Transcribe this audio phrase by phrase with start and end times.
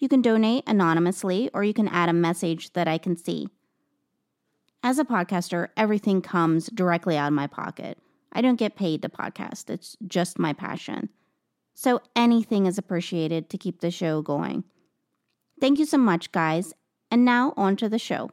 [0.00, 3.48] You can donate anonymously or you can add a message that I can see.
[4.82, 7.98] As a podcaster, everything comes directly out of my pocket.
[8.32, 11.10] I don't get paid to podcast, it's just my passion.
[11.74, 14.64] So anything is appreciated to keep the show going.
[15.60, 16.72] Thank you so much, guys.
[17.10, 18.30] And now on to the show.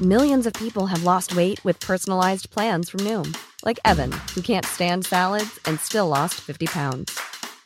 [0.00, 4.66] Millions of people have lost weight with personalized plans from Noom, like Evan, who can't
[4.66, 7.18] stand salads and still lost 50 pounds.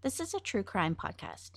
[0.00, 1.52] This is a true crime podcast.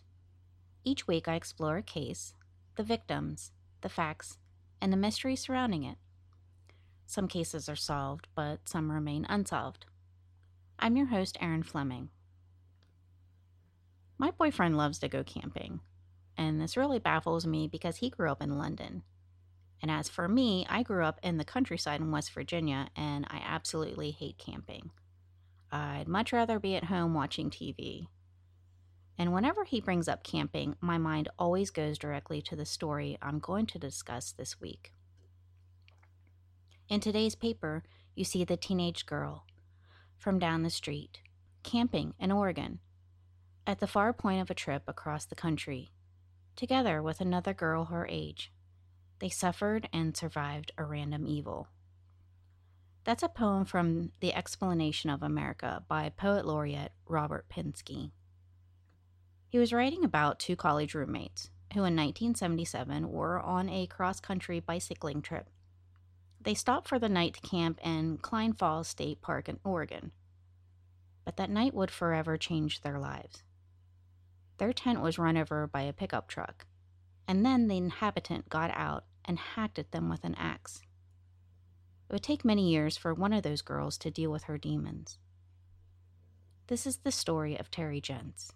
[0.84, 2.34] Each week, I explore a case,
[2.76, 4.40] the victims, the facts,
[4.82, 5.98] and the mystery surrounding it.
[7.06, 9.86] Some cases are solved, but some remain unsolved.
[10.80, 12.10] I'm your host, Erin Fleming.
[14.18, 15.82] My boyfriend loves to go camping,
[16.36, 19.04] and this really baffles me because he grew up in London.
[19.84, 23.40] And as for me, I grew up in the countryside in West Virginia, and I
[23.46, 24.90] absolutely hate camping.
[25.72, 28.08] I'd much rather be at home watching TV.
[29.22, 33.38] And whenever he brings up camping, my mind always goes directly to the story I'm
[33.38, 34.94] going to discuss this week.
[36.90, 37.84] In today's paper,
[38.16, 39.46] you see the teenage girl
[40.18, 41.20] from down the street,
[41.62, 42.80] camping in Oregon,
[43.68, 45.92] at the far point of a trip across the country,
[46.56, 48.52] together with another girl her age.
[49.20, 51.68] They suffered and survived a random evil.
[53.04, 58.14] That's a poem from The Explanation of America by poet laureate Robert Pinsky.
[59.52, 64.62] He was writing about two college roommates who in 1977 were on a cross country
[64.62, 65.50] bicycling trip.
[66.40, 70.14] They stopped for the night to camp in Cline Falls State Park in Oregon.
[71.26, 73.44] But that night would forever change their lives.
[74.58, 76.66] Their tent was run over by a pickup truck,
[77.28, 80.82] and then the inhabitant got out and hacked at them with an axe.
[82.10, 85.18] It would take many years for one of those girls to deal with her demons.
[86.68, 88.54] This is the story of Terri Jentz.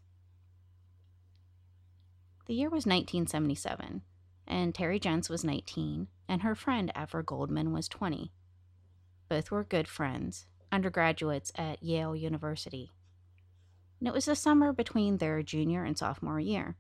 [2.46, 4.04] The year was 1977,
[4.46, 8.32] and Terri Jentz was 19, and her friend Avra Goldman was 20.
[9.28, 12.92] Both were good friends, undergraduates at Yale University.
[14.00, 16.76] And it was the summer between their junior and sophomore year.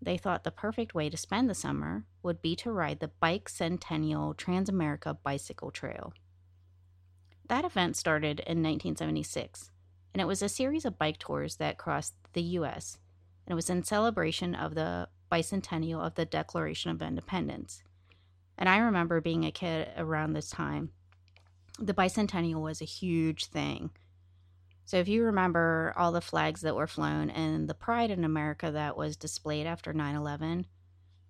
[0.00, 4.36] They thought the perfect way to spend the summer would be to ride the Bikecentennial
[4.36, 6.12] Transamerica Bicycle Trail.
[7.48, 9.72] That event started in 1976,
[10.12, 12.98] and it was a series of bike tours that crossed the U.S.,
[13.46, 17.82] and it was in celebration of the bicentennial of the Declaration of Independence.
[18.56, 20.90] And I remember being a kid around this time.
[21.78, 23.90] The bicentennial was a huge thing.
[24.84, 28.70] So if you remember all the flags that were flown and the pride in America
[28.70, 30.66] that was displayed after 9 11,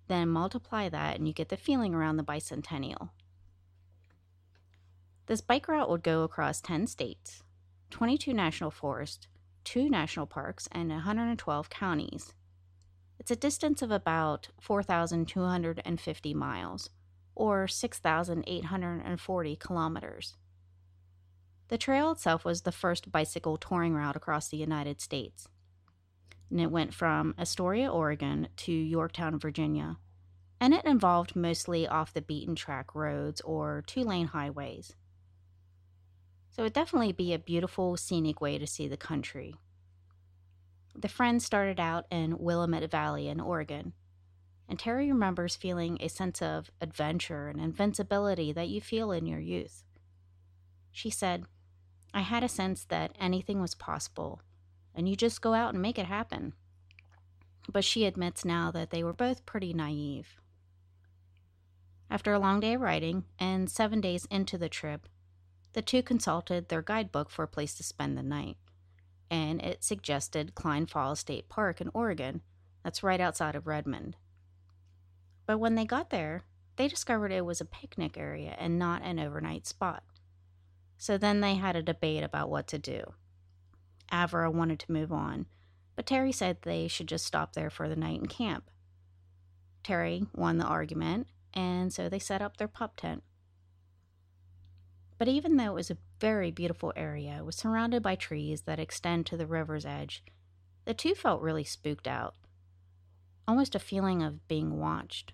[0.07, 3.09] then multiply that and you get the feeling around the bicentennial.
[5.27, 7.41] This bike route would go across 10 states,
[7.89, 9.27] 22 national forests,
[9.65, 12.33] two national parks, and 112 counties.
[13.19, 16.89] It's a distance of about 4,250 miles,
[17.35, 20.35] or 6,840 kilometers.
[21.67, 25.47] The trail itself was the first bicycle touring route across the United States.
[26.51, 29.97] And it went from Astoria, Oregon to Yorktown, Virginia.
[30.59, 34.93] And it involved mostly off the beaten track roads or two lane highways.
[36.55, 39.55] So it'd definitely be a beautiful, scenic way to see the country.
[40.95, 43.91] The friends started out in Willamette Valley in Oregon,
[44.69, 49.41] and Terri remembers feeling a sense of adventure and invincibility that you feel in your
[49.41, 49.83] youth.
[50.93, 51.43] She said,
[52.13, 54.39] I had a sense that anything was possible,
[54.95, 56.53] and you just go out and make it happen.
[57.69, 60.37] But she admits now that they were both pretty naive.
[62.09, 65.09] After a long day of riding and seven days into the trip,
[65.75, 68.57] the two consulted their guidebook for a place to spend the night.
[69.29, 72.41] and it suggested Cline Falls State Park in Oregon.
[72.83, 74.15] That's right outside of Redmond.
[75.45, 76.43] But when they got there,
[76.75, 80.03] they discovered it was a picnic area and not an overnight spot.
[80.97, 83.13] So then they had a debate about what to do.
[84.11, 85.47] Avra wanted to move on,
[85.95, 88.69] but Terri said they should just stop there for the night and camp.
[89.83, 93.23] Terri won the argument, and so they set up their pup tent.
[95.17, 99.25] But even though it was a very beautiful area, was surrounded by trees that extend
[99.27, 100.23] to the river's edge,
[100.83, 102.35] the two felt really spooked out,
[103.47, 105.33] almost a feeling of being watched.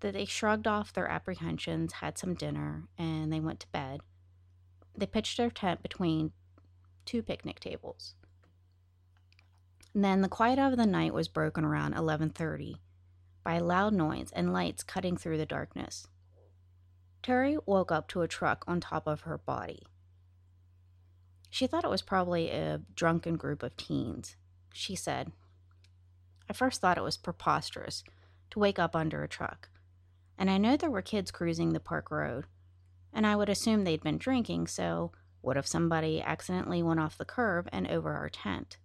[0.00, 4.00] That they shrugged off their apprehensions, had some dinner, and they went to bed.
[4.96, 6.32] They pitched their tent between
[7.04, 8.14] two picnic tables.
[9.94, 12.76] And then the quiet of the night was broken around 11:30
[13.42, 16.06] by a loud noise and lights cutting through the darkness.
[17.28, 19.82] Terri woke up to a truck on top of her body.
[21.50, 24.36] She thought it was probably a drunken group of teens.
[24.72, 25.32] She said,
[26.48, 28.02] I first thought it was preposterous
[28.50, 29.68] to wake up under a truck,
[30.38, 32.46] and I know there were kids cruising the park road,
[33.12, 37.26] and I would assume they'd been drinking, so what if somebody accidentally went off the
[37.26, 38.78] curb and over our tent?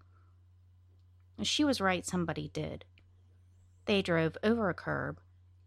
[1.44, 2.84] She was right, somebody did.
[3.86, 5.22] They drove over a curb,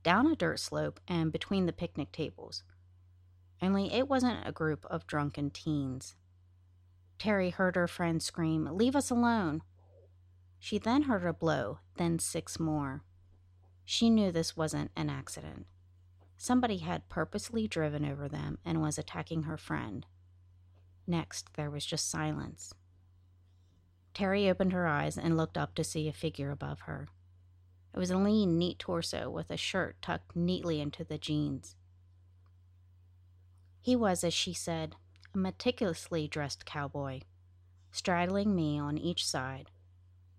[0.07, 2.63] down a dirt slope, and between the picnic tables.
[3.61, 6.15] Only it wasn't a group of drunken teens.
[7.19, 9.63] Terri heard her friend scream, Leave us alone!
[10.61, 13.03] She then heard a blow, then six more.
[13.85, 15.67] She knew this wasn't an accident.
[16.37, 20.07] Somebody had purposely driven over them and was attacking her friend.
[21.05, 22.73] Next, there was just silence.
[24.15, 27.09] Terri opened her eyes and looked up to see a figure above her.
[27.97, 31.77] It was a lean, neat torso with a shirt tucked neatly into the jeans.
[33.81, 34.97] He was, as she said,
[35.35, 37.21] a meticulously dressed cowboy,
[37.93, 39.71] straddling me on each side.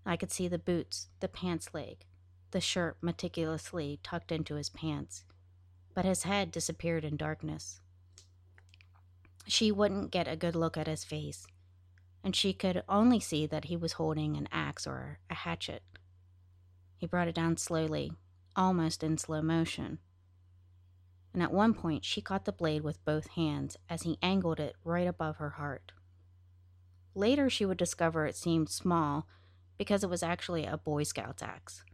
[0.06, 2.04] I could see the boots, the pants leg,
[2.52, 5.24] the shirt meticulously tucked into his pants,
[5.94, 7.80] but his head disappeared in darkness.
[9.48, 11.44] She wouldn't get a good look at his face,
[12.22, 15.82] and she could only see that he was holding an axe or a hatchet.
[16.98, 18.12] He brought it down slowly,
[18.54, 19.98] almost in slow motion.
[21.32, 24.76] And at one point, she caught the blade with both hands as he angled it
[24.84, 25.92] right above her heart.
[27.14, 29.26] Later, she would discover it seemed small
[29.78, 31.84] because it was actually a Boy Scout's axe.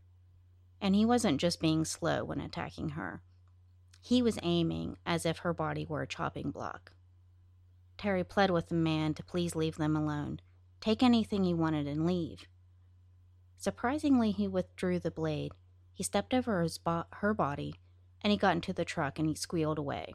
[0.80, 3.22] And he wasn't just being slow when attacking her,
[4.00, 6.92] he was aiming as if her body were a chopping block.
[7.96, 10.40] Terri pled with the man to please leave them alone,
[10.80, 12.46] take anything he wanted, and leave.
[13.56, 15.52] Surprisingly, he withdrew the blade.
[15.92, 17.74] He stepped over his bo- her body,
[18.20, 20.14] and he got into the truck and he squealed away.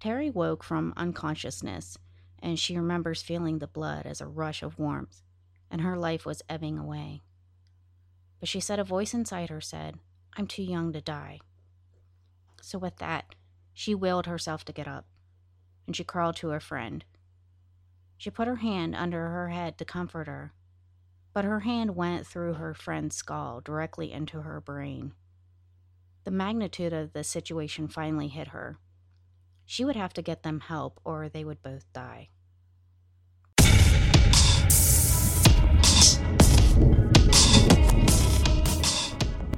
[0.00, 1.96] Terri woke from unconsciousness,
[2.42, 5.22] and she remembers feeling the blood as a rush of warmth,
[5.70, 7.22] and her life was ebbing away.
[8.40, 9.98] But she said a voice inside her said,
[10.36, 11.40] I'm too young to die.
[12.60, 13.34] So, with that,
[13.72, 15.06] she willed herself to get up
[15.86, 17.04] and she crawled to her friend.
[18.16, 20.52] She put her hand under her head to comfort her,
[21.34, 25.12] but her hand went through her friend's skull directly into her brain.
[26.22, 28.78] The magnitude of the situation finally hit her.
[29.66, 32.28] She would have to get them help or they would both die.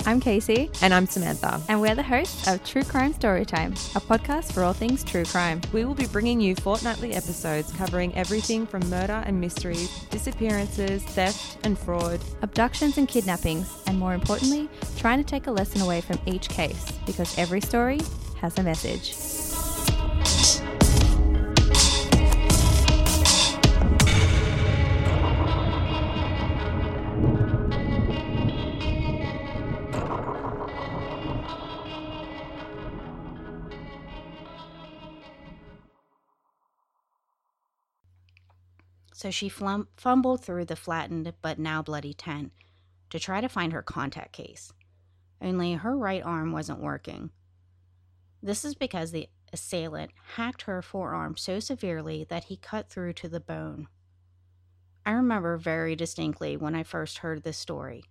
[0.06, 0.70] I'm Casey.
[0.82, 1.60] And I'm Samantha.
[1.68, 5.60] And we're the hosts of True Crime Storytime, a podcast for all things true crime.
[5.72, 11.58] We will be bringing you fortnightly episodes covering everything from murder and mysteries, disappearances, theft
[11.64, 16.20] and fraud, abductions and kidnappings, and more importantly, trying to take a lesson away from
[16.24, 18.00] each case because every story
[18.40, 19.12] has a message.
[39.26, 42.52] So she flum- fumbled through the flattened but now bloody tent
[43.10, 44.72] to try to find her contact case.
[45.42, 47.30] Only her right arm wasn't working.
[48.40, 53.28] This is because the assailant hacked her forearm so severely that he cut through to
[53.28, 53.88] the bone.
[55.04, 58.04] I remember very distinctly when I first heard this story,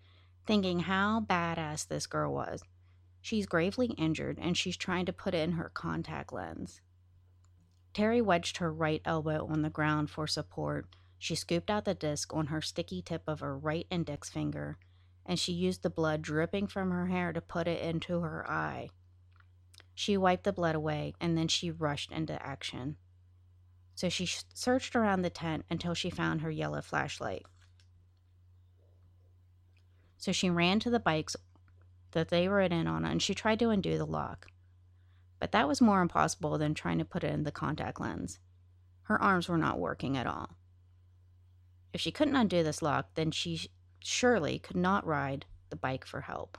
[0.45, 2.61] thinking how badass this girl was.
[3.21, 6.81] She's gravely injured and she's trying to put in her contact lens.
[7.93, 10.89] Terri wedged her right elbow on the ground for support.
[11.17, 14.77] She scooped out the disc on her sticky tip of her right index finger,
[15.25, 18.89] and she used the blood dripping from her hair to put it into her eye.
[19.93, 22.97] She wiped the blood away, and then she rushed into action.
[23.95, 27.45] So she searched around the tent until she found her yellow flashlight.
[30.17, 31.35] So she ran to the bikes
[32.11, 34.47] that they were in on and she tried to undo the lock.
[35.39, 38.39] But that was more impossible than trying to put it in the contact lens.
[39.03, 40.57] Her arms were not working at all.
[41.95, 43.69] If she couldn't undo this lock, then she
[44.01, 46.57] surely could not ride the bike for help.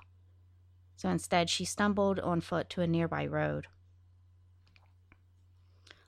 [0.96, 3.66] So instead, she stumbled on foot to a nearby road.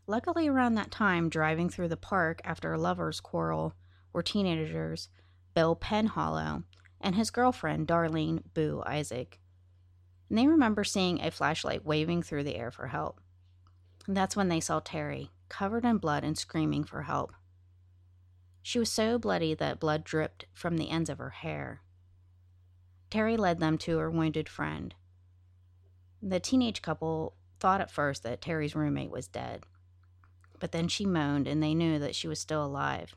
[0.06, 3.74] Luckily, around that time, driving through the park after a lover's quarrel
[4.14, 5.10] were teenagers
[5.52, 6.64] Bill Penhallow
[6.98, 9.38] and his girlfriend, Darlene Boo Isaac.
[10.30, 13.20] And they remember seeing a flashlight waving through the air for help.
[14.06, 17.34] And that's when they saw Terri, covered in blood and screaming for help.
[18.68, 21.80] She was so bloody that blood dripped from the ends of her hair.
[23.10, 24.94] Terri led them to her wounded friend.
[26.20, 29.64] The teenage couple thought at first that Terri's roommate was dead,
[30.60, 33.16] but then she moaned and they knew that she was still alive.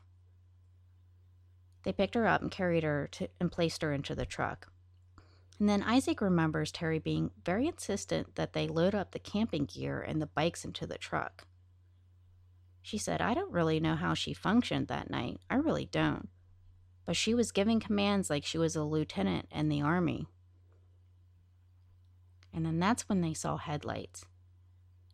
[1.82, 4.72] They picked her up and carried her to, and placed her into the truck.
[5.60, 10.00] And then Isaac remembers Terri being very insistent that they load up the camping gear
[10.00, 11.46] and the bikes into the truck.
[12.82, 15.40] She said, I don't really know how she functioned that night.
[15.48, 16.28] I really don't.
[17.06, 20.26] But she was giving commands like she was a lieutenant in the army.
[22.52, 24.26] And then that's when they saw headlights.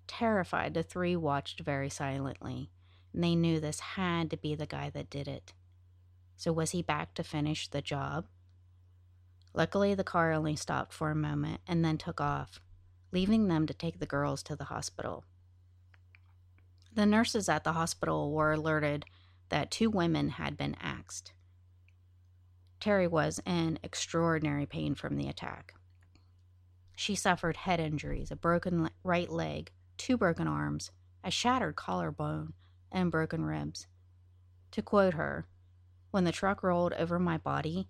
[0.07, 2.71] Terrified, the three watched very silently,
[3.13, 5.53] and they knew this had to be the guy that did it.
[6.37, 8.27] So was he back to finish the job?
[9.55, 12.61] Luckily, the car only stopped for a moment and then took off,
[13.13, 15.25] leaving them to take the girls to the hospital.
[16.99, 19.05] The nurses at the hospital were alerted
[19.51, 21.33] that two women had been axed.
[22.81, 25.75] Terri was in extraordinary pain from the attack.
[26.97, 30.91] She suffered head injuries, a broken right leg, two broken arms,
[31.23, 32.55] a shattered collarbone,
[32.91, 33.87] and broken ribs.
[34.73, 35.47] To quote her,
[36.11, 37.89] when the truck rolled over my body,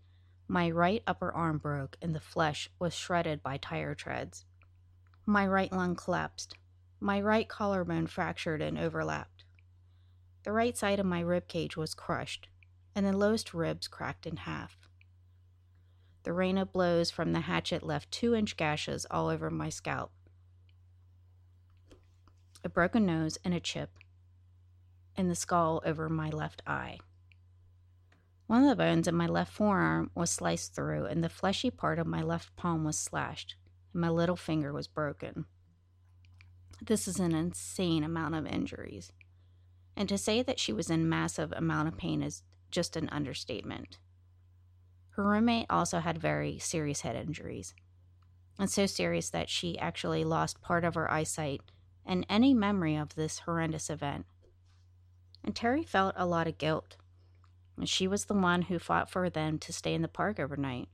[0.49, 4.45] my right upper arm broke and the flesh was shredded by tire treads.
[5.25, 6.57] My right lung collapsed.
[7.01, 9.45] My right collarbone fractured and overlapped.
[10.43, 12.49] The right side of my rib cage was crushed,
[12.95, 14.89] and the lowest ribs cracked in half.
[16.25, 20.13] The rain of blows from the hatchet left two inch gashes all over my scalp,
[22.65, 23.91] a broken nose, and a chip
[25.17, 26.99] in the skull over my left eye.
[28.49, 31.99] One of the bones in my left forearm was sliced through, and the fleshy part
[31.99, 33.55] of my left palm was slashed,
[33.93, 35.47] and my little finger was broken.
[36.81, 39.13] This is an insane amount of injuries.
[39.97, 43.99] And to say that she was in massive amount of pain is just an understatement.
[45.11, 47.75] Her roommate also had very serious head injuries,
[48.59, 51.63] and so serious that she actually lost part of her eyesight
[52.07, 54.27] and any memory of this horrendous event.
[55.43, 56.97] And Terri felt a lot of guilt
[57.87, 60.89] she was the one who fought for them to stay in the park overnight.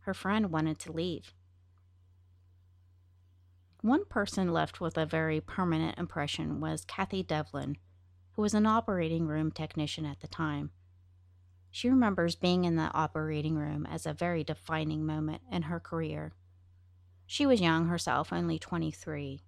[0.00, 1.32] Her friend wanted to leave.
[3.82, 7.76] One person left with a very permanent impression was Kathy Devlin,
[8.34, 10.70] who was an operating room technician at the time.
[11.72, 16.32] She remembers being in the operating room as a very defining moment in her career.
[17.26, 19.42] She was young herself, only 23,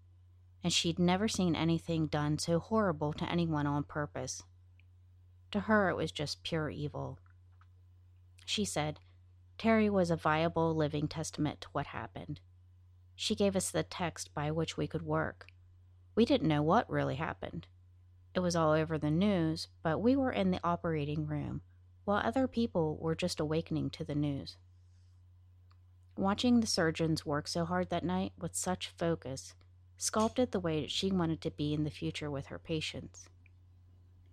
[0.64, 4.42] and she'd never seen anything done so horrible to anyone on purpose.
[5.52, 7.20] To her, it was just pure evil.
[8.44, 8.98] She said,
[9.60, 12.40] Terri was a viable living testament to what happened.
[13.16, 15.46] She gave us the text by which we could work.
[16.14, 17.66] We didn't know what really happened.
[18.34, 21.62] It was all over the news, but we were in the operating room,
[22.04, 24.56] while other people were just awakening to the news.
[26.16, 29.54] Watching the surgeons work so hard that night with such focus
[29.96, 33.28] sculpted the way that she wanted to be in the future with her patients.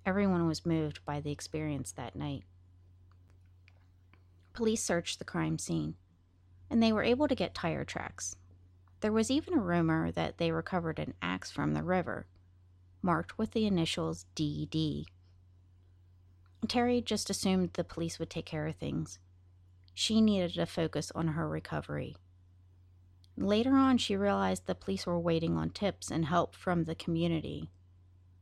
[0.05, 2.43] Everyone was moved by the experience that night.
[4.53, 5.95] Police searched the crime scene,
[6.69, 8.35] and they were able to get tire tracks.
[9.01, 12.27] There was even a rumor that they recovered an axe from the river,
[13.01, 15.05] marked with the initials DD.
[16.67, 19.19] Terri just assumed the police would take care of things.
[19.93, 22.15] She needed to focus on her recovery.
[23.35, 27.69] Later on, she realized the police were waiting on tips and help from the community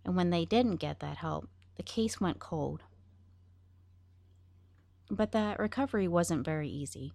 [0.06, 2.84] and when they didn't get that help, the case went cold.
[5.10, 7.14] But that recovery wasn't very easy.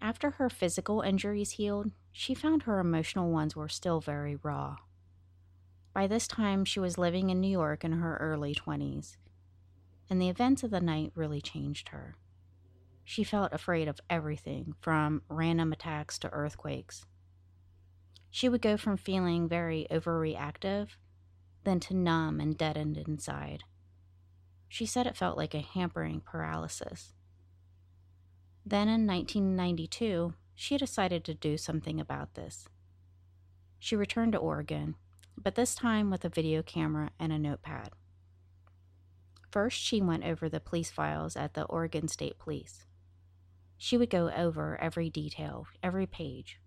[0.00, 4.76] After her physical injuries healed, she found her emotional ones were still very raw.
[5.92, 9.16] By this time, she was living in New York in her early 20s,
[10.08, 12.16] and the events of the night really changed her.
[13.04, 17.06] She felt afraid of everything from random attacks to earthquakes.
[18.30, 20.90] She would go from feeling very overreactive
[21.64, 23.64] then to numb and deadened inside.
[24.68, 27.14] She said it felt like a hampering paralysis.
[28.64, 32.68] Then in 1992, she decided to do something about this.
[33.78, 34.94] She returned to Oregon,
[35.34, 37.92] but this time with a video camera and a notepad.
[39.50, 42.84] First, she went over the police files at the Oregon State Police.
[43.78, 46.60] She would go over every detail, every page.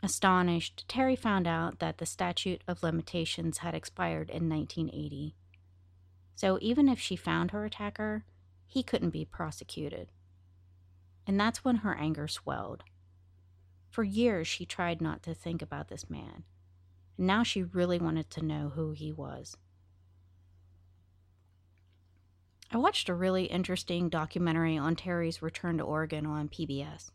[0.00, 5.34] Astonished, Terry found out that the statute of limitations had expired in 1980.
[6.36, 8.24] So even if she found her attacker,
[8.64, 10.12] he couldn't be prosecuted.
[11.26, 12.84] And that's when her anger swelled.
[13.90, 16.44] For years, she tried not to think about this man.
[17.16, 19.56] And now she really wanted to know who he was.
[22.70, 27.10] I watched a really interesting documentary on Terri's return to Oregon on PBS.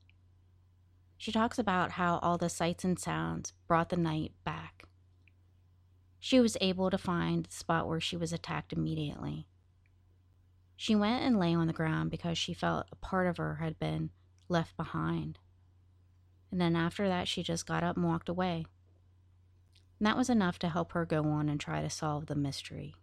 [1.18, 4.86] She talks about how all the sights and sounds brought the night back.
[6.18, 9.48] She was able to find the spot where she was attacked immediately.
[10.82, 13.78] She went and lay on the ground because she felt a part of her had
[13.80, 14.12] been
[14.48, 15.38] left behind.
[16.52, 18.66] And then after that, she just got up and walked away.
[20.00, 22.96] And that was enough to help her go on and try to solve the mystery.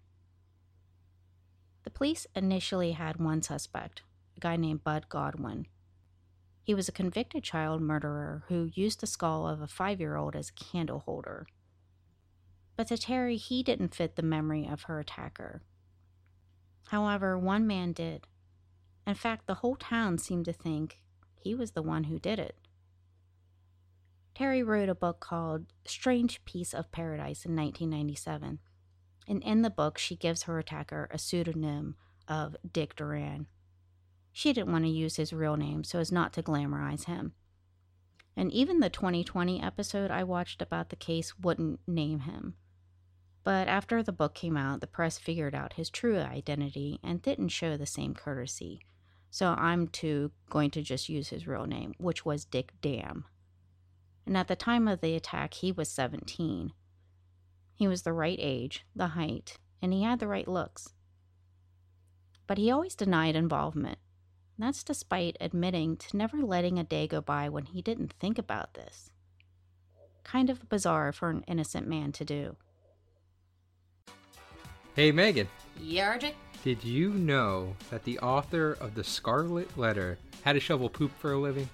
[1.84, 4.00] The police initially had one suspect,
[4.38, 5.66] a guy named Bud Godwin.
[6.62, 10.34] He was a convicted child murderer who used the skull of a five year old
[10.34, 11.46] as a candle holder.
[12.74, 15.60] But to Terri, he didn't fit the memory of her attacker.
[16.88, 18.26] However, one man did.
[19.06, 20.98] In fact, the whole town seemed to think
[21.34, 22.56] he was the one who did it.
[24.34, 28.58] Terri wrote a book called Strange Piece of Paradise in 1997
[29.28, 31.96] and in the book, she gives her attacker a pseudonym
[32.28, 33.46] of Dick Duran.
[34.32, 37.32] She didn't want to use his real name so as not to glamorize him.
[38.36, 42.54] And even the 2020 episode I watched about the case wouldn't name him.
[43.46, 47.50] But after the book came out, the press figured out his true identity and didn't
[47.50, 48.80] show the same courtesy.
[49.30, 53.24] So I'm too going to just use his real name, which was Dick Dam.
[54.26, 56.72] And at the time of the attack, he was 17.
[57.76, 60.94] He was the right age, the height, and he had the right looks.
[62.48, 63.98] But he always denied involvement.
[64.58, 68.74] That's despite admitting to never letting a day go by when he didn't think about
[68.74, 69.08] this.
[70.24, 72.56] Kind of bizarre for an innocent man to do.
[74.96, 75.46] Hey, Megan.
[75.78, 76.32] Yeah, RJ?
[76.64, 81.32] Did you know that the author of The Scarlet Letter had to shovel poop for
[81.32, 81.68] a living?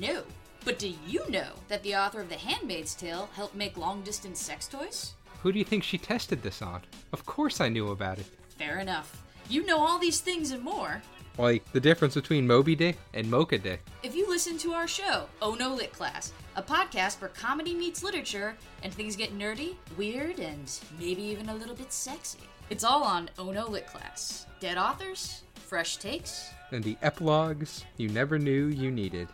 [0.00, 0.22] No.
[0.64, 4.40] But do you know that the author of The Handmaid's Tale helped make long distance
[4.40, 5.12] sex toys?
[5.42, 6.80] Who do you think she tested this on?
[7.12, 8.24] Of course I knew about it.
[8.56, 9.22] Fair enough.
[9.50, 11.02] You know all these things and more.
[11.36, 13.82] Like the difference between Moby Dick and Mocha Dick.
[14.02, 18.02] If you listen to our show, Oh No Lit Class, a podcast where comedy meets
[18.02, 22.38] literature and things get nerdy, weird, and maybe even a little bit sexy.
[22.72, 24.46] It's all on Oh No Lit Class.
[24.58, 29.28] Dead authors, fresh takes, and the epilogues you never knew you needed.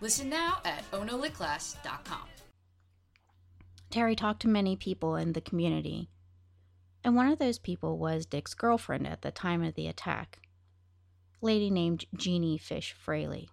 [0.00, 2.26] Listen now at ohnolitclass.com.
[3.92, 6.10] Terri talked to many people in the community,
[7.04, 10.40] and one of those people was Dick's girlfriend at the time of the attack,
[11.40, 13.48] a lady named Jeannie Fish Fraley.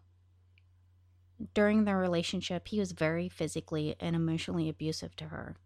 [1.53, 5.57] During their relationship, he was very physically and emotionally abusive to her.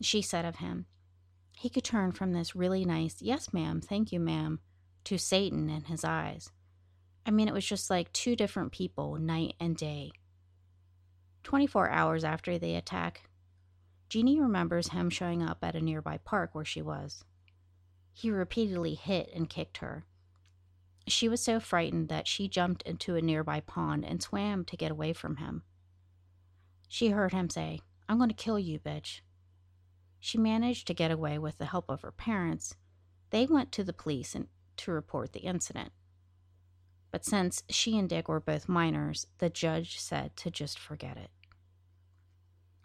[0.00, 0.86] She said of him,
[1.62, 4.58] he could turn from this really nice, yes, ma'am, thank you, ma'am,
[5.04, 6.50] to Satan in his eyes.
[7.24, 10.10] I mean, it was just like two different people, night and day.
[11.44, 13.28] 24 hours after the attack,
[14.08, 17.22] Jeannie remembers him showing up at a nearby park where she was.
[18.12, 20.04] He repeatedly hit and kicked her.
[21.06, 24.90] She was so frightened that she jumped into a nearby pond and swam to get
[24.90, 25.62] away from him.
[26.88, 29.20] She heard him say, I'm going to kill you, bitch.
[30.24, 32.76] She managed to get away with the help of her parents.
[33.30, 35.90] They went to the police and, to report the incident.
[37.10, 41.32] But since she and Dick were both minors, the judge said to just forget it.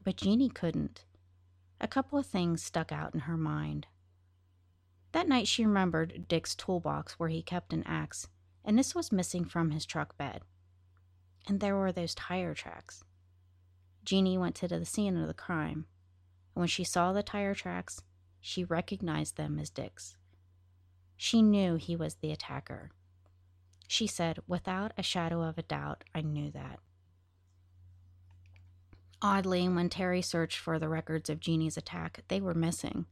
[0.04, 1.06] But Jeannie couldn't.
[1.80, 3.86] A couple of things stuck out in her mind.
[5.12, 8.28] That night, she remembered Dick's toolbox where he kept an axe,
[8.66, 10.42] and this was missing from his truck bed.
[11.48, 13.04] And there were those tire tracks.
[14.04, 15.86] Jeannie went to the scene of the crime,
[16.58, 18.02] and when she saw the tire tracks,
[18.42, 20.16] she recognized them as Dick's.
[21.16, 22.90] She knew he was the attacker.
[23.88, 26.80] She said, without a shadow of a doubt, I knew that.
[29.22, 33.06] Oddly, when Terri searched for the records of Jeannie's attack, they were missing.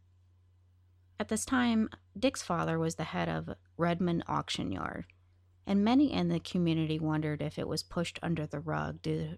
[1.20, 5.06] At this time, Dick's father was the head of Redmond Auction Yard,
[5.68, 9.38] and many in the community wondered if it was pushed under the rug due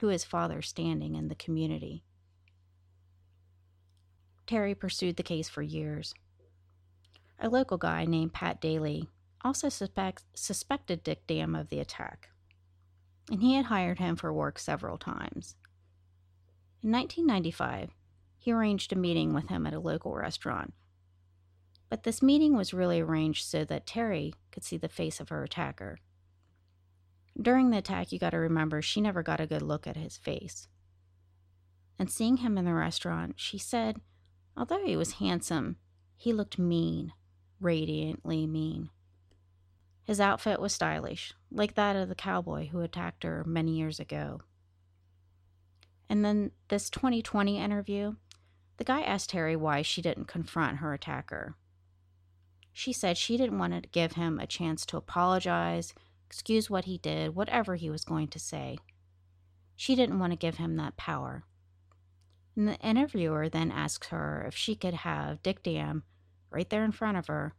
[0.00, 2.04] To his father standing in the community.
[4.46, 6.14] Terri pursued the case for years.
[7.38, 9.10] A local guy named Pat Daly
[9.42, 12.30] also suspect, suspected Dick Dam of the attack,
[13.30, 15.54] and he had hired him for work several times.
[16.82, 17.90] In 1995,
[18.38, 20.72] he arranged a meeting with him at a local restaurant.
[21.90, 25.44] But this meeting was really arranged so that Terri could see the face of her
[25.44, 25.98] attacker.
[27.40, 30.16] During the attack, you got to remember she never got a good look at his
[30.16, 30.68] face.
[31.98, 34.00] And seeing him in the restaurant, she said,
[34.56, 35.76] although he was handsome,
[36.16, 37.12] he looked mean,
[37.60, 38.90] radiantly mean.
[40.04, 44.40] His outfit was stylish, like that of the cowboy who attacked her many years ago.
[46.08, 48.16] And then this 2020 interview,
[48.78, 51.54] the guy asked Terri why she didn't confront her attacker.
[52.72, 55.94] She said she didn't want to give him a chance to apologize
[56.30, 58.78] excuse what he did, whatever he was going to say.
[59.74, 61.42] She didn't want to give him that power.
[62.56, 66.04] And the interviewer then asks her if she could have Dick Dam
[66.48, 67.54] right there in front of her.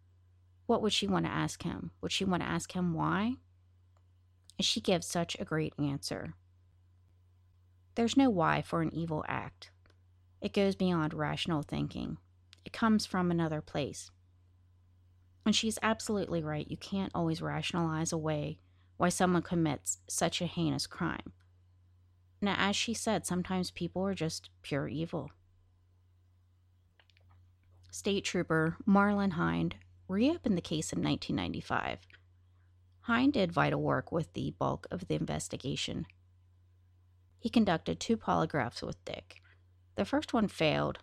[0.68, 1.92] What would she want to ask him?
[2.00, 3.36] Would she want to ask him why?
[4.58, 6.36] And she gives such a great answer.
[7.96, 9.72] There's no why for an evil act.
[10.40, 12.20] It goes beyond rational thinking.
[12.64, 14.12] It comes from another place.
[15.46, 16.70] And she's absolutely right.
[16.70, 18.60] You can't always rationalize away
[18.98, 21.34] why someone commits such a heinous crime.
[22.42, 25.32] Now, as she said, sometimes people are just pure evil.
[27.92, 29.76] State Trooper Marlon Hind
[30.08, 32.00] reopened the case in 1995.
[33.02, 36.06] Hind did vital work with the bulk of the investigation.
[37.40, 39.42] He conducted two polygraphs with Dick.
[39.96, 41.00] The first one failed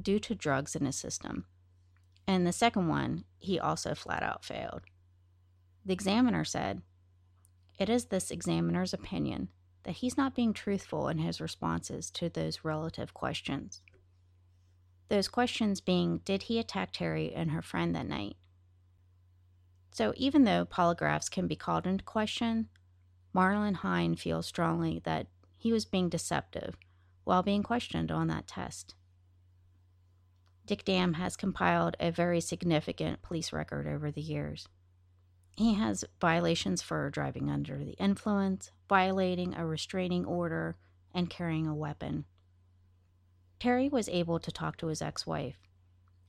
[0.00, 1.46] due to drugs in his system
[2.28, 4.82] and the second one, he also flat out failed.
[5.86, 6.82] The examiner said,
[7.78, 9.48] It is this examiner's opinion
[9.84, 13.80] that he's not being truthful in his responses to those relative questions.
[15.08, 18.36] Those questions being, Did he attack Terri and her friend that night?
[19.90, 22.68] So, even though polygraphs can be called into question,
[23.34, 26.76] Marlon Hind feels strongly that he was being deceptive
[27.24, 28.94] while being questioned on that test.
[30.68, 34.68] Dick Dam has compiled a very significant police record over the years.
[35.56, 40.76] He has violations for driving under the influence, violating a restraining order,
[41.14, 42.26] and carrying a weapon.
[43.58, 45.56] Terri was able to talk to his ex wife,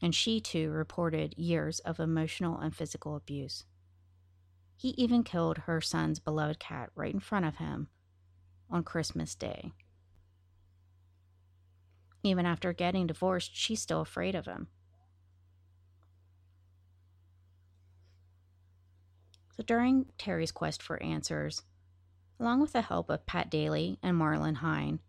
[0.02, 3.66] and she too reported years of emotional and physical abuse.
[4.78, 7.90] He even killed her son's beloved cat right in front of him
[8.70, 9.74] on Christmas Day.
[12.24, 14.68] Even after getting divorced, she's still afraid of him.
[19.56, 21.64] So during Terri's quest for answers,
[22.40, 25.00] along with the help of Pat Daly and Marlon Hind,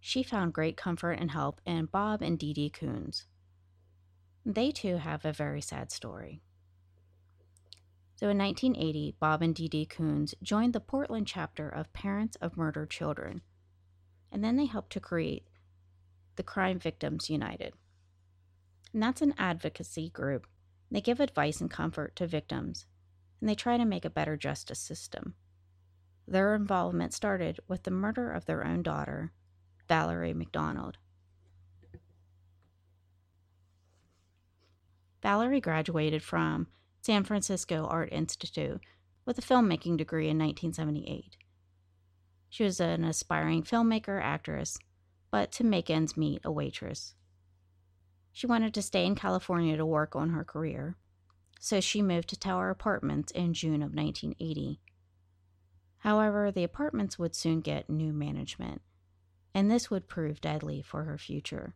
[0.00, 3.26] she found great comfort and help in Bob and Dee Dee Coons.
[4.44, 6.40] They too have a very sad story.
[8.14, 12.56] So in 1980, Bob and Dee Dee Coons joined the Portland chapter of Parents of
[12.56, 13.42] Murdered Children,
[14.32, 15.46] and then they helped to create
[16.36, 17.74] the Crime Victims United.
[18.92, 20.46] And that's an advocacy group.
[20.90, 22.86] They give advice and comfort to victims,
[23.40, 25.34] and they try to make a better justice system.
[26.28, 29.32] Their involvement started with the murder of their own daughter,
[29.88, 30.98] Valerie McDonald.
[35.22, 36.68] Valerie graduated from
[37.02, 38.80] San Francisco Art Institute
[39.24, 41.36] with a filmmaking degree in 1978.
[42.48, 44.78] She was an aspiring filmmaker, actress,
[45.30, 47.14] but to make ends meet, a waitress.
[48.32, 50.96] She wanted to stay in California to work on her career,
[51.58, 54.80] so she moved to Tower Apartments in June of 1980.
[55.98, 58.82] However, the apartments would soon get new management,
[59.54, 61.74] and this would prove deadly for her future.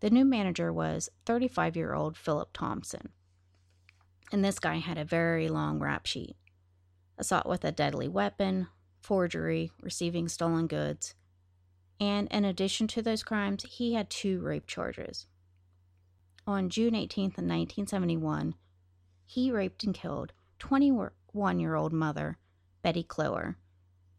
[0.00, 3.10] The new manager was 35 year old Philip Thompson,
[4.30, 6.36] and this guy had a very long rap sheet
[7.18, 8.68] assault with a deadly weapon,
[9.00, 11.14] forgery, receiving stolen goods,
[12.00, 15.26] and in addition to those crimes, he had two rape charges.
[16.46, 18.54] On June 18th, 1971,
[19.26, 22.38] he raped and killed 21 year old mother
[22.82, 23.56] Betty Cloer,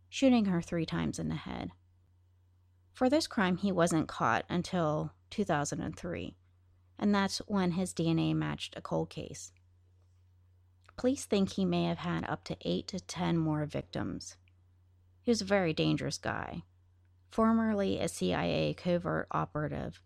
[0.10, 1.72] shooting her three times in the head.
[2.94, 6.36] For this crime, he wasn't caught until 2003,
[6.98, 9.52] and that's when his DNA matched a cold case.
[10.98, 14.38] Police think he may have had up to 8 to 10 more victims.
[15.22, 16.64] He was a very dangerous guy,
[17.36, 20.02] formerly a CIA covert operative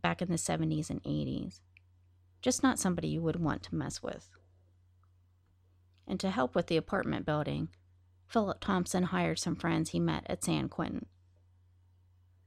[0.00, 1.60] back in the 70s and 80s.
[2.40, 4.30] Just not somebody you would want to mess with.
[6.08, 7.68] And to help with the apartment building,
[8.26, 11.04] Philip Thompson hired some friends he met at San Quentin.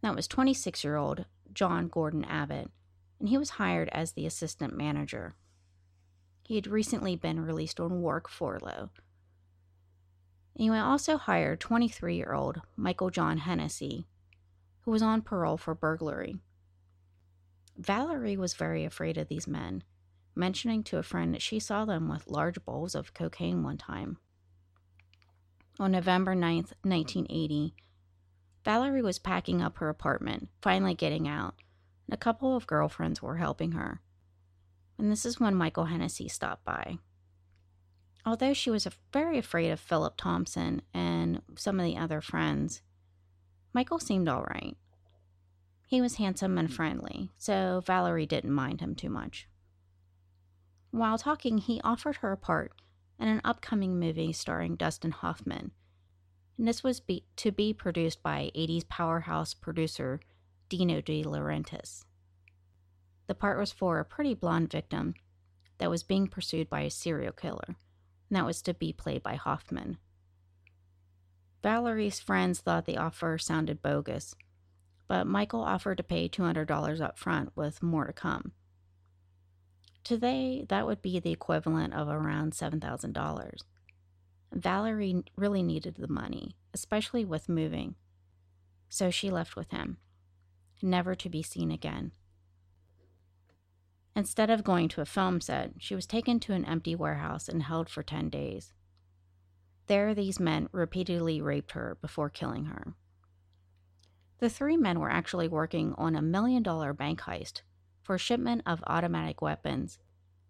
[0.01, 2.71] That was 26 year old John Gordon Abbott,
[3.19, 5.35] and he was hired as the assistant manager.
[6.41, 8.89] He had recently been released on work furlough.
[10.55, 14.07] And he also hired 23 year old Michael John Hennessy,
[14.85, 16.37] who was on parole for burglary.
[17.77, 19.83] Valerie was very afraid of these men,
[20.35, 24.17] mentioning to a friend that she saw them with large bowls of cocaine one time.
[25.79, 27.75] On November 9th, 1980,
[28.63, 31.55] Valerie was packing up her apartment, finally getting out,
[32.07, 34.01] and a couple of girlfriends were helping her.
[34.97, 36.99] And this is when Michael Hennessy stopped by.
[38.25, 42.81] Although she was very afraid of Philip Thompson and some of the other friends,
[43.75, 44.77] Michael seemed all right.
[45.85, 49.49] He was handsome and friendly, so Valerie didn't mind him too much.
[50.91, 52.71] While talking, he offered her a part
[53.19, 55.71] in an upcoming movie starring Dustin Hoffman.
[56.57, 60.21] And this was be- to be produced by 80s powerhouse producer
[60.69, 62.05] Dino De Laurentiis.
[63.27, 65.15] The part was for a pretty blonde victim
[65.79, 67.75] that was being pursued by a serial killer,
[68.29, 69.97] and that was to be played by Hoffman.
[71.65, 74.35] Valerie's friends thought the offer sounded bogus,
[75.07, 78.51] but Michael offered to pay $200 up front with more to come.
[80.03, 83.57] Today, that would be the equivalent of around $7,000.
[84.53, 87.95] Valerie really needed the money, especially with moving,
[88.87, 89.97] so she left with him,
[90.83, 92.11] never to be seen again.
[94.15, 97.63] Instead of going to a film set, she was taken to an empty warehouse and
[97.63, 98.71] held for 10 days.
[99.87, 102.95] There, these men repeatedly raped her before killing her.
[104.39, 107.61] The three men were actually working on a million dollar bank heist
[108.01, 109.99] for shipment of automatic weapons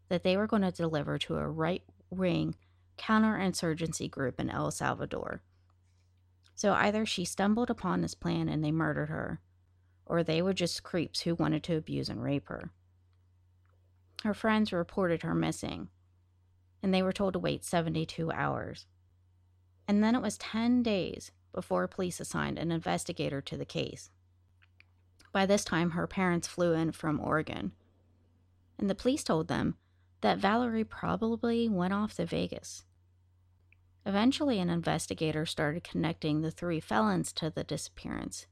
[0.10, 2.56] that they were going to deliver to a right wing
[2.98, 5.42] counterinsurgency group in El Salvador.
[6.56, 9.42] So either she stumbled upon this plan and they murdered her,
[10.06, 12.72] or they were just creeps who wanted to abuse and rape her.
[14.24, 15.90] Her friends reported her missing,
[16.82, 18.86] and they were told to wait 72 hours.
[19.88, 24.10] And then it was 10 days before police assigned an investigator to the case.
[25.32, 27.74] By this time, her parents flew in from Oregon,
[28.78, 29.76] and the police told them
[30.22, 32.84] that Valerie probably went off to Vegas.
[34.06, 38.48] Eventually, an investigator started connecting the three felons to the disappearance,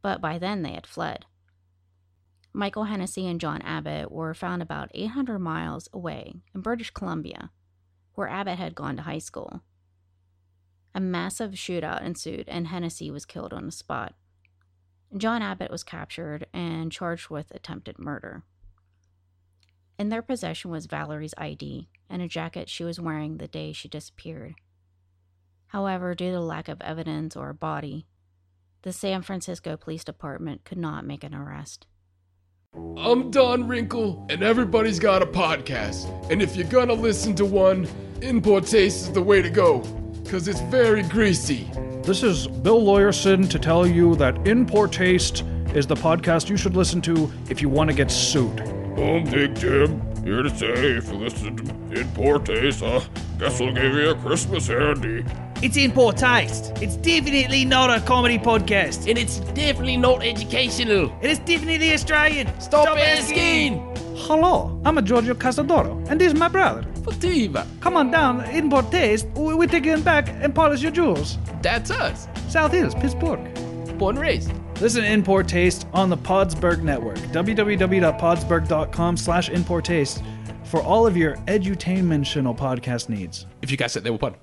[0.00, 1.26] but by then they had fled.
[2.52, 7.50] Michael Hennessy and John Abbott were found about 800 miles away in British Columbia,
[8.14, 9.60] where Abbott had gone to high school.
[10.96, 14.14] A massive shootout ensued, and Hennessy was killed on the spot.
[15.14, 18.44] John Abbott was captured and charged with attempted murder.
[19.98, 23.88] In their possession was Valerie's ID and a jacket she was wearing the day she
[23.88, 24.54] disappeared.
[25.66, 28.06] However, due to lack of evidence or a body,
[28.80, 31.86] the San Francisco Police Department could not make an arrest.
[32.96, 36.08] I'm Don Wrinkle, and everybody's got a podcast.
[36.30, 37.86] And if you're gonna listen to one,
[38.22, 39.82] In Poor Taste is the way to go,
[40.26, 41.70] because it's very greasy.
[42.02, 46.56] This is Bill Lawyerson to tell you that In Poor Taste is the podcast you
[46.56, 48.60] should listen to if you want to get sued.
[48.98, 53.00] I'm Big Jim, here to say if you listen to In Poor Taste, uh,
[53.38, 55.24] guess we'll give you a Christmas handy.
[55.62, 56.72] It's in poor taste.
[56.82, 59.08] It's definitely not a comedy podcast.
[59.08, 61.16] And it's definitely not educational.
[61.22, 62.48] It is definitely Australian.
[62.60, 63.96] Stop, Stop asking.
[64.28, 66.82] Hello, I'm a Giorgio Casadoro, and this is my brother.
[67.02, 67.64] Fativa.
[67.80, 69.28] Come on down, in poor taste.
[69.36, 71.38] We take you back and polish your jewels.
[71.62, 72.26] That's us.
[72.48, 73.54] South Hills, Pittsburgh.
[73.96, 74.50] Born and raised.
[74.80, 77.18] Listen to In Poor Taste on the Podsberg Network.
[77.18, 80.24] www.podsberg.com slash In Poor Taste
[80.64, 83.46] for all of your edutainmentional podcast needs.
[83.62, 84.34] If you guys said they were fun.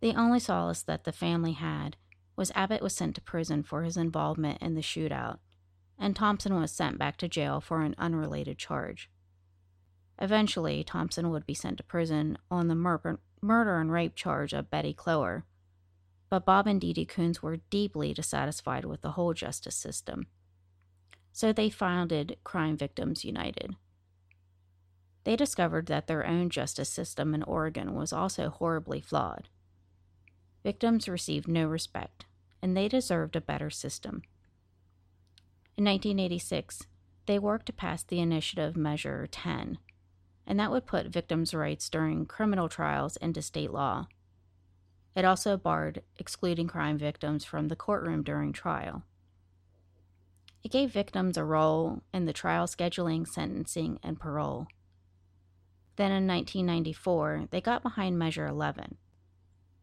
[0.00, 1.98] The only solace that the family had
[2.36, 5.40] was Abbott was sent to prison for his involvement in the shootout,
[6.00, 9.10] and Thompson was sent back to jail for an unrelated charge.
[10.18, 14.70] Eventually, Thompson would be sent to prison on the mur- murder and rape charge of
[14.70, 15.44] Betty Cloer,
[16.30, 20.26] but Bob and Dee Dee Coons were deeply dissatisfied with the whole justice system.
[21.32, 23.76] So they founded Crime Victims United.
[25.24, 29.48] They discovered that their own justice system in Oregon was also horribly flawed.
[30.62, 32.24] Victims received no respect,
[32.62, 34.22] and they deserved a better system.
[35.80, 36.88] In 1986,
[37.24, 39.78] they worked to pass the initiative Measure 10,
[40.46, 44.06] and that would put victims' rights during criminal trials into state law.
[45.16, 49.04] It also barred excluding crime victims from the courtroom during trial.
[50.62, 54.66] It gave victims a role in the trial scheduling, sentencing, and parole.
[55.96, 58.98] Then in 1994, they got behind Measure 11.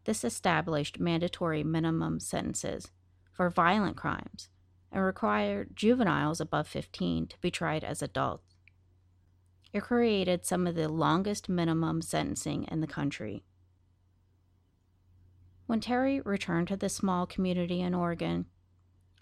[0.04, 2.92] This established mandatory minimum sentences
[3.32, 4.48] for violent crimes
[4.90, 8.54] and required juveniles above 15 to be tried as adults.
[9.72, 13.44] It created some of the longest minimum sentencing in the country.
[15.66, 18.46] When Terri returned to the small community in Oregon,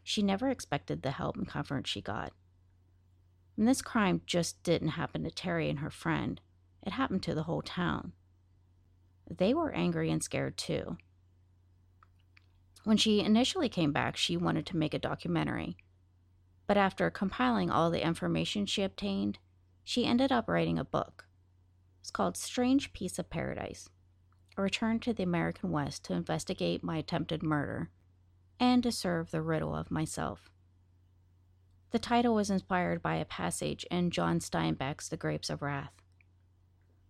[0.04, 2.32] she never expected the help and comfort she got.
[3.56, 6.40] And this crime just didn't happen to Terri and her friend,
[6.84, 8.12] it happened to the whole town.
[9.28, 10.98] They were angry and scared too.
[12.86, 15.76] When she initially came back, she wanted to make a documentary.
[16.68, 19.40] But after compiling all the information she obtained,
[19.82, 21.26] she ended up writing a book.
[22.00, 23.88] It's called Strange Piece of Paradise
[24.56, 27.90] A Return to the American West to investigate my attempted murder
[28.60, 30.48] and to serve the riddle of myself.
[31.90, 36.04] The title was inspired by a passage in John Steinbeck's The Grapes of Wrath.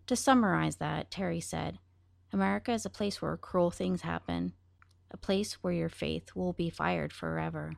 [0.06, 1.80] To summarize that, Terri said,
[2.32, 4.54] America is a place where cruel things happen,
[5.10, 7.76] a place where your faith will be fired forever.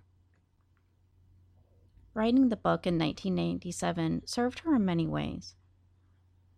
[2.14, 5.54] Writing the book in 1997 served her in many ways.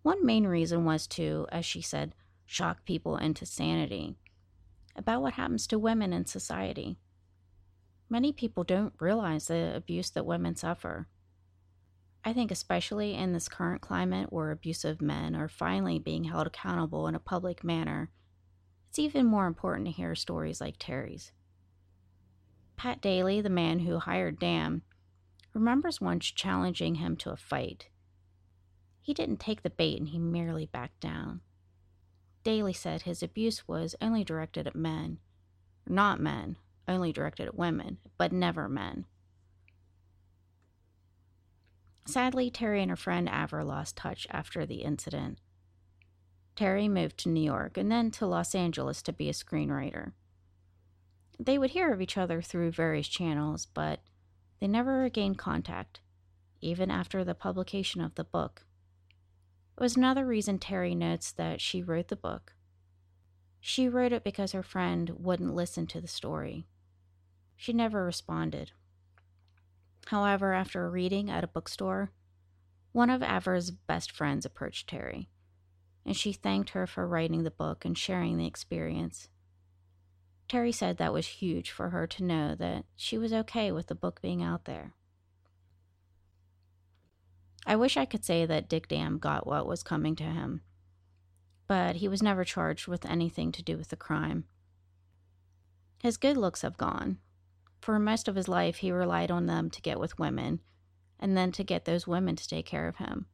[0.02, 2.14] One main reason was to, as she said,
[2.46, 4.16] shock people into sanity
[4.96, 6.96] about what happens to women in society.
[8.08, 11.08] Many people don't realize the abuse that women suffer.
[12.24, 17.06] I think, especially in this current climate where abusive men are finally being held accountable
[17.06, 18.10] in a public manner,
[18.90, 21.30] it's even more important to hear stories like Terri's.
[22.76, 24.82] Pat Daly, the man who hired Dam,
[25.54, 27.88] remembers once challenging him to a fight.
[29.00, 31.40] He didn't take the bait and he merely backed down.
[32.42, 35.18] Daly said his abuse was only directed at men,
[35.86, 36.56] not men,
[36.88, 39.04] only directed at women, but never men.
[42.06, 45.38] Sadly, Terri and her friend Aver lost touch after the incident.
[46.60, 50.12] Terri moved to New York and then to Los Angeles to be a screenwriter.
[51.38, 54.00] They would hear of each other through various channels, but
[54.60, 56.00] they never regained contact,
[56.60, 58.66] even after the publication of the book.
[59.78, 62.52] It was another reason Terri notes that she wrote the book.
[63.58, 66.66] She wrote it because her friend wouldn't listen to the story.
[67.56, 68.72] She never responded.
[70.08, 72.10] However, after a reading at a bookstore,
[72.92, 75.28] one of Aver's best friends approached Terri,
[76.04, 79.28] and she thanked her for writing the book and sharing the experience.
[80.48, 83.94] Terri said that was huge for her to know that she was okay with the
[83.94, 84.94] book being out there.
[87.66, 90.62] I wish I could say that Dick Dam got what was coming to him,
[91.68, 94.44] but he was never charged with anything to do with the crime.
[96.02, 97.18] His good looks have gone,
[97.80, 100.60] for most of his life, he relied on them to get with women,
[101.18, 103.26] and then to get those women to take care of him.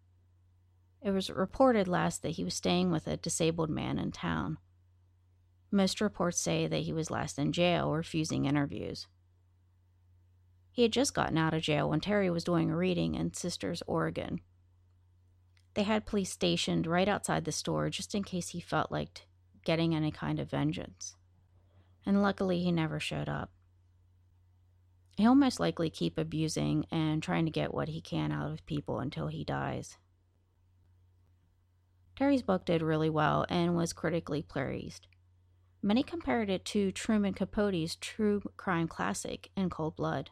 [1.02, 4.59] It was reported last that he was staying with a disabled man in town.
[5.70, 9.06] Most reports say that he was last in jail refusing interviews.
[10.72, 13.82] He had just gotten out of jail when Terri was doing a reading in Sisters,
[13.87, 14.40] Oregon.
[15.74, 19.26] They had police stationed right outside the store just in case he felt like
[19.64, 21.16] getting any kind of vengeance.
[22.04, 23.51] And luckily, he never showed up
[25.16, 29.01] he'll most likely keep abusing and trying to get what he can out of people
[29.01, 29.97] until he dies.
[32.17, 35.07] Terri's book did really well and was critically praised.
[35.83, 40.31] Many compared it to Truman Capote's true crime classic, In Cold Blood.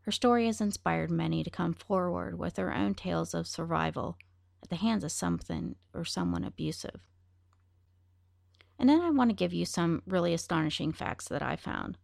[0.00, 4.16] Her story has inspired many to come forward with their own tales of survival
[4.62, 7.00] at the hands of something or someone abusive.
[8.78, 11.98] And then I want to give you some really astonishing facts that I found.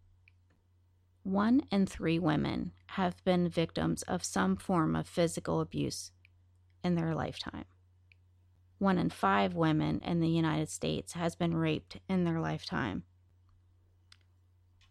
[1.23, 6.13] One in three women have been victims of some form of physical abuse
[6.85, 7.65] in their lifetime.
[8.79, 13.05] One in five women in the United States has been raped in their lifetime.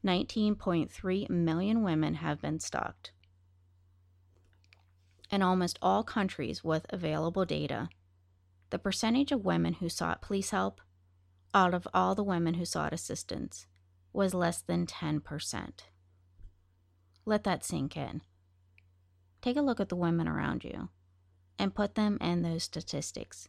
[0.05, 3.11] 19.3 million women have been stalked.
[5.31, 7.89] In almost all countries with available data,
[8.69, 10.81] the percentage of women who sought police help
[11.53, 13.65] out of all the women who sought assistance
[14.13, 15.69] was less than 10%.
[17.25, 18.21] Let that sink in.
[19.41, 20.89] Take a look at the women around you
[21.57, 23.47] and put them in those statistics.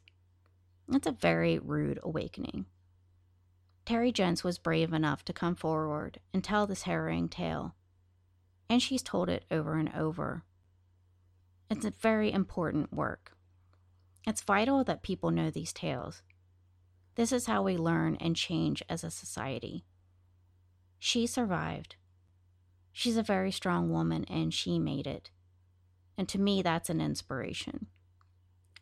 [0.92, 2.66] It's a very rude awakening.
[3.84, 7.74] Terri Jentz was brave enough to come forward and tell this harrowing tale,
[8.68, 10.44] and she's told it over and over.
[11.70, 13.32] It's a very important work.
[14.26, 16.22] It's vital that people know these tales.
[17.14, 19.84] This is how we learn and change as a society.
[20.98, 21.96] She survived.
[22.92, 25.30] She's a very strong woman and she made it.
[26.18, 27.86] And to me, that's an inspiration.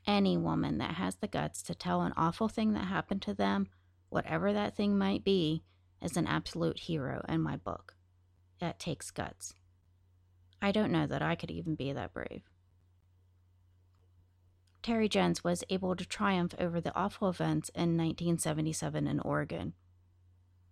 [0.07, 3.69] Any woman that has the guts to tell an awful thing that happened to them,
[4.11, 5.63] whatever that thing might be,
[6.03, 7.95] is an absolute hero in my book.
[8.61, 9.55] That takes guts.
[10.61, 12.43] I don't know that I could even be that brave.
[14.83, 19.73] Terri Jentz was able to triumph over the awful events in 1977 in Oregon.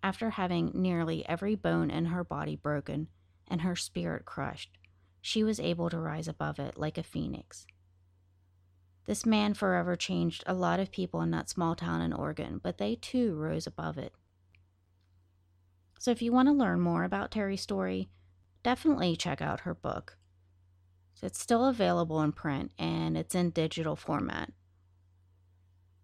[0.03, 3.09] After having nearly every bone in her body broken
[3.49, 4.77] and her spirit crushed,
[5.23, 7.67] she was able to rise above it like a phoenix.
[9.07, 12.79] This man forever changed a lot of people in that small town in Oregon, but
[12.79, 14.15] they too rose above it.
[15.99, 18.11] So, if you want to learn more about Terri's story,
[18.63, 20.17] definitely check out her book.
[21.23, 24.51] It's still available in print and it's in digital format.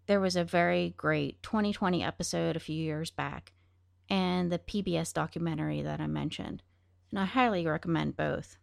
[0.05, 3.51] There was a very great 20/20 episode a few years back
[4.09, 6.63] and the PBS documentary that I mentioned,
[7.11, 8.57] and I highly recommend both.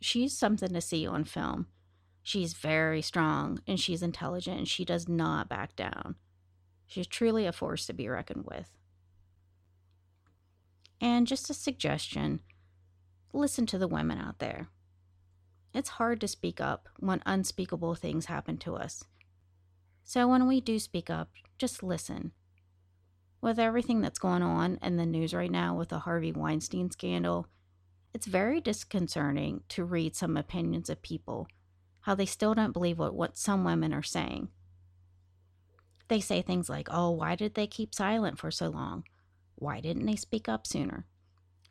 [0.00, 1.66] She's something to see on film.
[2.22, 6.16] She's very strong and she's intelligent and she does not back down.
[6.86, 8.70] She's truly a force to be reckoned with.
[11.00, 12.40] And just a suggestion
[13.32, 14.68] listen to the women out there.
[15.72, 19.04] It's hard to speak up when unspeakable things happen to us.
[20.02, 22.32] So when we do speak up, just listen.
[23.40, 27.46] With everything that's going on in the news right now with the Harvey Weinstein scandal,
[28.12, 31.46] it's very disconcerting to read some opinions of people,
[32.02, 34.48] how they still don't believe what, what some women are saying.
[36.08, 39.04] They say things like, oh, why did they keep silent for so long?
[39.54, 41.06] Why didn't they speak up sooner?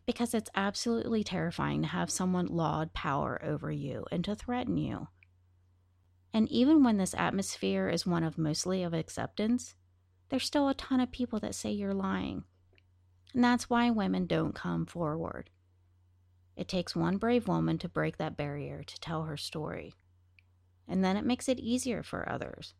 [0.09, 5.07] because it's absolutely terrifying to have someone laud power over you and to threaten you.
[6.34, 9.75] And even when this atmosphere is one of mostly of acceptance,
[10.30, 12.43] there's still a ton of people that say you're lying.
[13.36, 15.51] And that's why women don't come forward.
[16.55, 19.93] It takes one brave woman to break that barrier to tell her story.
[20.89, 22.73] And then it makes it easier for others.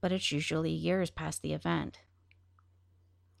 [0.00, 2.00] But it's usually years past the event.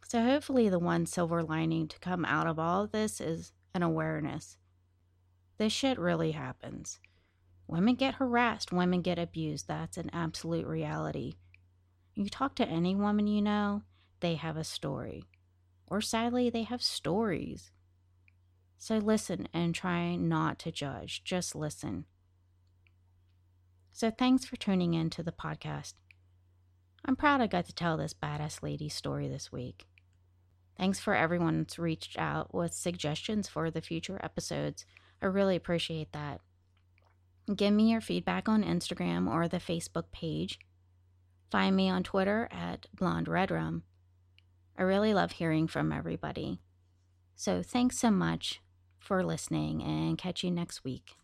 [0.06, 3.82] So, hopefully, the one silver lining to come out of all of this is an
[3.82, 4.56] awareness.
[5.58, 7.00] This shit really happens.
[7.66, 9.66] Women get harassed, women get abused.
[9.66, 11.34] That's an absolute reality.
[12.14, 13.82] You talk to any woman you know,
[14.20, 15.24] they have a story.
[15.88, 17.72] Or sadly, they have stories.
[18.78, 22.04] So listen and try not to judge, just listen.
[23.96, 25.94] So thanks for tuning in to the podcast.
[27.06, 29.86] I'm proud I got to tell this badass lady story this week.
[30.76, 34.84] Thanks for everyone that's reached out with suggestions for the future episodes.
[35.22, 36.42] I really appreciate that.
[37.56, 40.58] Give me your feedback on Instagram or the Facebook page.
[41.50, 43.80] Find me on Twitter at Blonde Redrum.
[44.76, 46.60] I really love hearing from everybody.
[47.34, 48.60] So thanks so much
[48.98, 51.16] for listening and catch you next week.